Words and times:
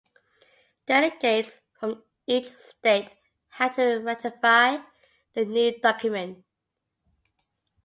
Delegates 0.87 1.59
from 1.79 2.03
each 2.25 2.57
state 2.57 3.11
had 3.49 3.73
to 3.73 3.97
ratify 3.99 4.77
the 5.35 5.45
new 5.45 5.79
document. 5.79 6.43